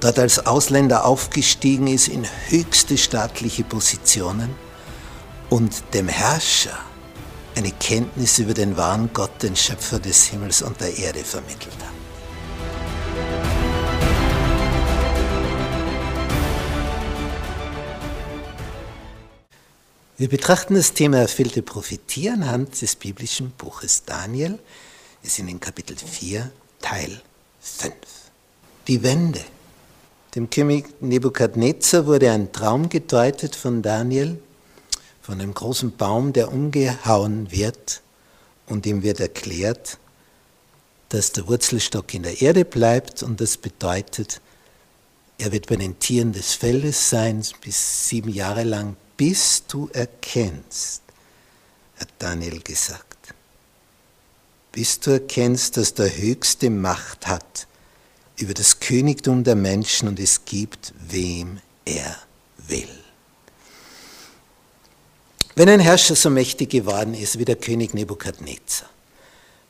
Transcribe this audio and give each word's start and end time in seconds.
dort 0.00 0.18
als 0.18 0.46
Ausländer 0.46 1.04
aufgestiegen 1.04 1.86
ist 1.86 2.08
in 2.08 2.26
höchste 2.48 2.96
staatliche 2.96 3.64
Positionen 3.64 4.54
und 5.50 5.82
dem 5.94 6.08
Herrscher 6.08 6.78
eine 7.56 7.72
Kenntnis 7.72 8.38
über 8.38 8.54
den 8.54 8.76
wahren 8.76 9.10
Gott, 9.12 9.42
den 9.42 9.56
Schöpfer 9.56 9.98
des 9.98 10.24
Himmels 10.26 10.62
und 10.62 10.80
der 10.80 10.96
Erde 10.96 11.24
vermittelt 11.24 11.76
hat. 11.80 11.98
Wir 20.16 20.28
betrachten 20.28 20.74
das 20.74 20.94
Thema 20.94 21.18
erfüllte 21.18 21.62
Prophetie 21.62 22.30
anhand 22.30 22.80
des 22.80 22.96
biblischen 22.96 23.52
Buches 23.52 24.04
Daniel. 24.04 24.58
Wir 25.22 25.30
sind 25.30 25.48
in 25.48 25.60
Kapitel 25.60 25.96
4, 25.96 26.50
Teil 26.80 27.20
5. 27.60 27.94
Die 28.88 29.02
Wende. 29.04 29.40
Dem 30.38 30.50
König 30.50 31.02
Nebukadnezar 31.02 32.06
wurde 32.06 32.30
ein 32.30 32.52
Traum 32.52 32.88
gedeutet 32.88 33.56
von 33.56 33.82
Daniel, 33.82 34.40
von 35.20 35.40
einem 35.40 35.52
großen 35.52 35.96
Baum, 35.96 36.32
der 36.32 36.52
umgehauen 36.52 37.50
wird 37.50 38.02
und 38.66 38.86
ihm 38.86 39.02
wird 39.02 39.18
erklärt, 39.18 39.98
dass 41.08 41.32
der 41.32 41.48
Wurzelstock 41.48 42.14
in 42.14 42.22
der 42.22 42.40
Erde 42.40 42.64
bleibt 42.64 43.24
und 43.24 43.40
das 43.40 43.56
bedeutet, 43.56 44.40
er 45.38 45.50
wird 45.50 45.66
bei 45.66 45.74
den 45.74 45.98
Tieren 45.98 46.32
des 46.32 46.52
Feldes 46.52 47.10
sein 47.10 47.44
bis 47.60 48.08
sieben 48.08 48.30
Jahre 48.32 48.62
lang 48.62 48.94
bis 49.16 49.66
du 49.66 49.90
erkennst, 49.92 51.02
hat 51.98 52.10
Daniel 52.20 52.60
gesagt, 52.60 53.34
bis 54.70 55.00
du 55.00 55.10
erkennst, 55.10 55.76
dass 55.76 55.94
der 55.94 56.16
Höchste 56.16 56.70
Macht 56.70 57.26
hat 57.26 57.66
über 58.38 58.54
das 58.54 58.80
Königtum 58.80 59.44
der 59.44 59.56
Menschen 59.56 60.08
und 60.08 60.18
es 60.18 60.44
gibt, 60.44 60.94
wem 61.08 61.60
er 61.84 62.16
will. 62.68 62.88
Wenn 65.54 65.68
ein 65.68 65.80
Herrscher 65.80 66.14
so 66.14 66.30
mächtig 66.30 66.70
geworden 66.70 67.14
ist 67.14 67.38
wie 67.38 67.44
der 67.44 67.56
König 67.56 67.92
Nebukadnezar, 67.92 68.88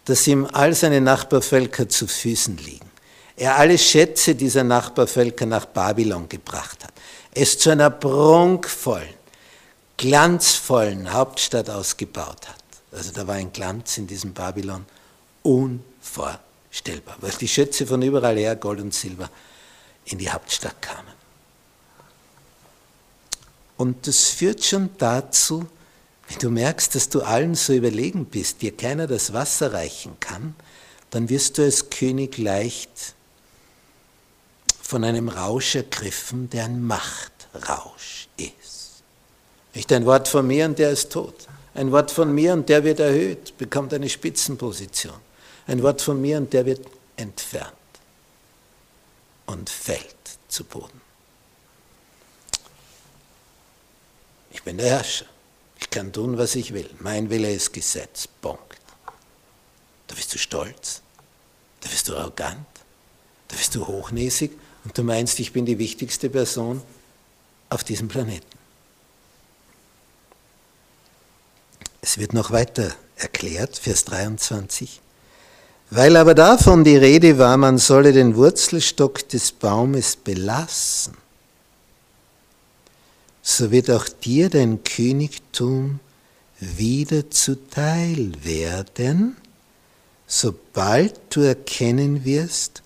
dass 0.04 0.26
ihm 0.26 0.46
all 0.52 0.74
seine 0.74 1.00
Nachbarvölker 1.00 1.88
zu 1.88 2.06
Füßen 2.06 2.58
liegen, 2.58 2.90
er 3.36 3.56
alle 3.56 3.78
Schätze 3.78 4.34
dieser 4.34 4.64
Nachbarvölker 4.64 5.46
nach 5.46 5.64
Babylon 5.64 6.28
gebracht 6.28 6.84
hat, 6.84 6.92
es 7.32 7.58
zu 7.58 7.70
einer 7.70 7.88
prunkvollen, 7.88 9.14
glanzvollen 9.96 11.12
Hauptstadt 11.12 11.70
ausgebaut 11.70 12.48
hat. 12.48 12.64
Also 12.92 13.12
da 13.12 13.26
war 13.26 13.36
ein 13.36 13.52
Glanz 13.52 13.96
in 13.96 14.06
diesem 14.06 14.32
Babylon 14.34 14.84
unvorstellbar, 15.42 16.47
weil 17.20 17.30
die 17.32 17.48
Schätze 17.48 17.86
von 17.86 18.02
überall 18.02 18.36
her, 18.36 18.56
Gold 18.56 18.80
und 18.80 18.94
Silber, 18.94 19.30
in 20.04 20.18
die 20.18 20.30
Hauptstadt 20.30 20.80
kamen. 20.80 21.18
Und 23.76 24.06
das 24.06 24.26
führt 24.26 24.64
schon 24.64 24.90
dazu, 24.98 25.66
wenn 26.28 26.38
du 26.38 26.50
merkst, 26.50 26.94
dass 26.94 27.08
du 27.08 27.22
allen 27.22 27.54
so 27.54 27.72
überlegen 27.72 28.26
bist, 28.26 28.60
dir 28.60 28.76
keiner 28.76 29.06
das 29.06 29.32
Wasser 29.32 29.72
reichen 29.72 30.16
kann, 30.20 30.54
dann 31.10 31.28
wirst 31.28 31.56
du 31.56 31.62
als 31.62 31.88
König 31.88 32.36
leicht 32.38 33.14
von 34.82 35.04
einem 35.04 35.28
Rausch 35.28 35.74
ergriffen, 35.74 36.50
der 36.50 36.64
ein 36.64 36.82
Machtrausch 36.82 38.28
ist. 38.36 39.02
Nicht 39.74 39.92
ein 39.92 40.06
Wort 40.06 40.28
von 40.28 40.46
mir 40.46 40.66
und 40.66 40.78
der 40.78 40.90
ist 40.90 41.12
tot. 41.12 41.46
Ein 41.74 41.92
Wort 41.92 42.10
von 42.10 42.34
mir 42.34 42.52
und 42.52 42.68
der 42.68 42.84
wird 42.84 43.00
erhöht, 43.00 43.56
bekommt 43.56 43.94
eine 43.94 44.08
Spitzenposition. 44.08 45.27
Ein 45.68 45.82
Wort 45.82 46.00
von 46.00 46.20
mir 46.20 46.38
und 46.38 46.52
der 46.54 46.64
wird 46.64 46.80
entfernt 47.16 47.74
und 49.44 49.68
fällt 49.68 50.16
zu 50.48 50.64
Boden. 50.64 51.00
Ich 54.50 54.62
bin 54.62 54.78
der 54.78 54.88
Herrscher. 54.88 55.26
Ich 55.78 55.90
kann 55.90 56.10
tun, 56.10 56.38
was 56.38 56.54
ich 56.54 56.72
will. 56.72 56.88
Mein 57.00 57.28
Wille 57.28 57.52
ist 57.52 57.72
Gesetz. 57.74 58.26
Punkt. 58.26 58.80
Da 60.06 60.14
bist 60.14 60.32
du 60.34 60.38
stolz. 60.38 61.02
Da 61.82 61.90
bist 61.90 62.08
du 62.08 62.16
arrogant. 62.16 62.66
Da 63.48 63.56
bist 63.56 63.74
du 63.74 63.86
hochnäsig 63.86 64.52
und 64.84 64.96
du 64.96 65.02
meinst, 65.02 65.38
ich 65.38 65.52
bin 65.52 65.66
die 65.66 65.78
wichtigste 65.78 66.30
Person 66.30 66.80
auf 67.68 67.84
diesem 67.84 68.08
Planeten. 68.08 68.58
Es 72.00 72.16
wird 72.16 72.32
noch 72.32 72.52
weiter 72.52 72.94
erklärt, 73.16 73.76
Vers 73.76 74.06
23. 74.06 75.02
Weil 75.90 76.16
aber 76.16 76.34
davon 76.34 76.84
die 76.84 76.96
Rede 76.96 77.38
war, 77.38 77.56
man 77.56 77.78
solle 77.78 78.12
den 78.12 78.36
Wurzelstock 78.36 79.28
des 79.28 79.52
Baumes 79.52 80.16
belassen, 80.16 81.16
so 83.40 83.70
wird 83.70 83.90
auch 83.90 84.08
dir 84.08 84.50
dein 84.50 84.84
Königtum 84.84 86.00
wieder 86.60 87.30
zuteil 87.30 88.32
werden, 88.42 89.36
sobald 90.26 91.18
du 91.30 91.40
erkennen 91.40 92.24
wirst, 92.24 92.82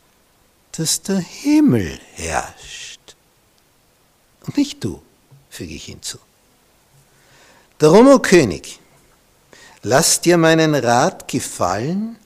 dass 0.72 1.02
der 1.02 1.18
Himmel 1.18 1.98
herrscht. 2.14 3.16
Und 4.46 4.56
nicht 4.56 4.84
du, 4.84 5.02
füge 5.50 5.74
ich 5.74 5.86
hinzu. 5.86 6.18
Darum, 7.78 8.06
o 8.06 8.20
König, 8.20 8.78
Lass 9.84 10.20
dir 10.20 10.36
meinen 10.36 10.76
Rat 10.76 11.26
gefallen 11.26 12.16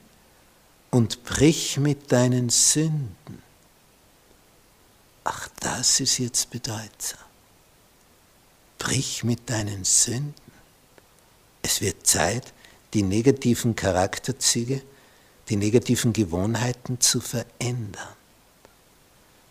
und 0.96 1.24
brich 1.24 1.76
mit 1.76 2.10
deinen 2.10 2.48
Sünden. 2.48 3.42
Ach, 5.24 5.50
das 5.60 6.00
ist 6.00 6.16
jetzt 6.16 6.48
bedeutsam. 6.48 7.20
Brich 8.78 9.22
mit 9.22 9.50
deinen 9.50 9.84
Sünden. 9.84 10.32
Es 11.60 11.82
wird 11.82 12.06
Zeit, 12.06 12.54
die 12.94 13.02
negativen 13.02 13.76
Charakterzüge, 13.76 14.80
die 15.50 15.56
negativen 15.56 16.14
Gewohnheiten 16.14 16.98
zu 16.98 17.20
verändern. 17.20 18.16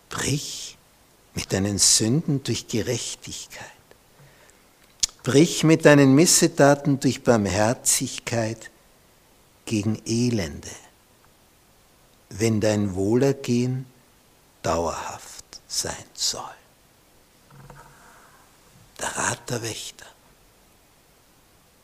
Brich 0.09 0.79
mit 1.35 1.53
deinen 1.53 1.77
Sünden 1.77 2.41
durch 2.41 2.67
Gerechtigkeit. 2.67 3.67
Brich 5.21 5.63
mit 5.63 5.85
deinen 5.85 6.15
Missetaten 6.15 6.99
durch 6.99 7.21
Barmherzigkeit 7.21 8.71
gegen 9.65 10.01
Elende, 10.07 10.71
wenn 12.29 12.61
dein 12.61 12.95
Wohlergehen 12.95 13.85
dauerhaft 14.61 15.45
sein 15.67 16.05
soll. 16.13 16.43
Der 18.99 19.15
Rat 19.15 19.49
der 19.49 19.61
Wächter. 19.61 20.05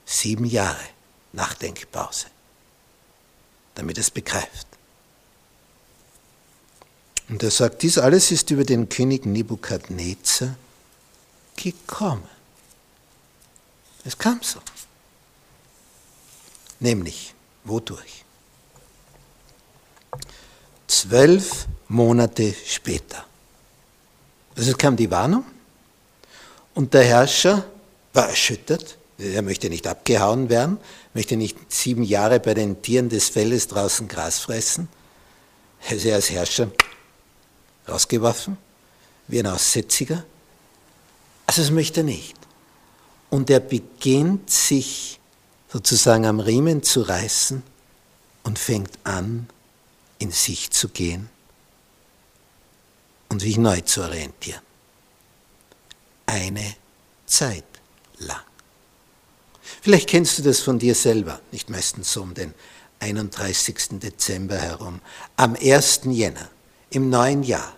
Sieben 0.06 0.46
Jahre 0.46 0.84
Nachdenkpause, 1.34 2.28
damit 3.76 3.98
es 3.98 4.12
begreift. 4.12 4.68
Und 7.30 7.42
er 7.44 7.52
sagt, 7.52 7.82
dies 7.84 7.98
alles 7.98 8.32
ist 8.32 8.52
über 8.52 8.66
den 8.66 8.90
König 8.90 9.26
Nebukadnezar 9.26 10.56
gekommen. 11.56 12.28
Es 14.04 14.18
kam 14.18 14.42
so. 14.44 14.60
Nämlich, 16.80 17.34
wodurch? 17.64 18.26
Zwölf 21.02 21.66
Monate 21.88 22.54
später. 22.64 23.26
Also 24.56 24.74
kam 24.74 24.96
die 24.96 25.10
Warnung 25.10 25.44
und 26.76 26.94
der 26.94 27.04
Herrscher 27.04 27.66
war 28.14 28.30
erschüttert. 28.30 28.98
Er 29.18 29.42
möchte 29.42 29.68
nicht 29.68 29.88
abgehauen 29.88 30.50
werden, 30.50 30.78
möchte 31.16 31.38
nicht 31.38 31.58
sieben 31.74 32.04
Jahre 32.04 32.40
bei 32.40 32.54
den 32.54 32.84
Tieren 32.84 33.10
des 33.10 33.30
Feldes 33.30 33.68
draußen 33.68 34.08
Gras 34.08 34.38
fressen. 34.38 34.90
Er 35.90 35.98
ist 35.98 36.06
als 36.06 36.30
Herrscher 36.30 36.70
rausgeworfen, 37.90 38.58
wie 39.28 39.40
ein 39.40 39.48
Aussätziger. 39.48 40.24
Also 41.48 41.64
das 41.64 41.72
möchte 41.72 42.02
er 42.02 42.04
nicht. 42.04 42.38
Und 43.32 43.50
er 43.50 43.60
beginnt 43.60 44.52
sich 44.52 45.20
sozusagen 45.74 46.28
am 46.28 46.40
Riemen 46.40 46.84
zu 46.84 47.02
reißen 47.02 47.64
und 48.44 48.60
fängt 48.60 49.00
an, 49.04 49.48
in 50.22 50.32
sich 50.32 50.70
zu 50.70 50.90
gehen 50.90 51.30
und 53.30 53.40
sich 53.40 53.58
neu 53.58 53.82
zu 53.82 54.02
orientieren. 54.02 54.62
eine 56.28 56.76
Zeit 57.26 57.66
lang. 58.20 58.40
Vielleicht 59.82 60.08
kennst 60.08 60.38
du 60.38 60.44
das 60.44 60.60
von 60.60 60.80
dir 60.80 60.96
selber, 60.96 61.42
nicht 61.52 61.70
meistens 61.70 62.14
so 62.14 62.22
um 62.22 62.34
den 62.34 62.54
31. 63.00 64.00
Dezember 64.00 64.58
herum, 64.58 65.02
am 65.36 65.56
1. 65.56 66.02
Jänner, 66.06 66.50
im 66.90 67.10
neuen 67.10 67.44
Jahr. 67.44 67.76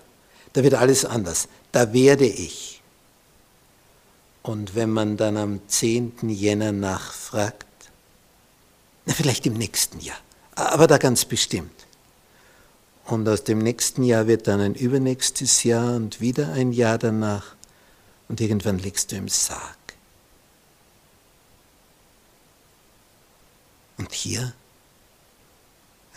Da 0.52 0.64
wird 0.64 0.76
alles 0.76 1.06
anders. 1.06 1.48
Da 1.72 1.94
werde 1.94 2.26
ich. 2.28 2.82
Und 4.44 4.76
wenn 4.76 4.92
man 4.92 5.18
dann 5.18 5.38
am 5.38 5.68
10. 5.68 6.30
Jänner 6.30 6.72
nachfragt, 6.72 7.66
na 9.06 9.14
vielleicht 9.14 9.46
im 9.46 9.54
nächsten 9.54 10.00
Jahr, 10.00 10.20
aber 10.56 10.86
da 10.88 10.98
ganz 10.98 11.26
bestimmt. 11.26 11.83
Und 13.06 13.28
aus 13.28 13.44
dem 13.44 13.60
nächsten 13.60 14.04
Jahr 14.04 14.28
wird 14.28 14.48
dann 14.48 14.62
ein 14.62 14.76
übernächstes 14.76 15.64
Jahr 15.64 15.96
und 15.96 16.22
wieder 16.22 16.54
ein 16.54 16.72
Jahr 16.72 16.98
danach. 16.98 17.56
Und 18.30 18.40
irgendwann 18.40 18.80
liegst 18.80 19.12
du 19.12 19.18
im 19.18 19.28
Sarg. 19.28 19.78
Und 23.98 24.12
hier 24.14 24.54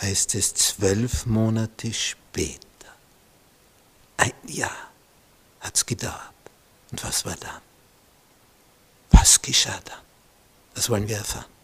heißt 0.00 0.34
es 0.34 0.54
zwölf 0.54 1.26
Monate 1.26 1.92
später. 1.92 2.60
Ein 4.16 4.32
Jahr 4.46 4.90
hat 5.60 5.76
es 5.76 5.84
gedauert. 5.84 6.32
Und 6.90 7.02
was 7.04 7.24
war 7.24 7.36
dann? 7.36 7.60
Was 9.10 9.42
geschah 9.42 9.80
dann? 9.84 10.00
Das 10.74 10.88
wollen 10.88 11.08
wir 11.08 11.18
erfahren. 11.18 11.55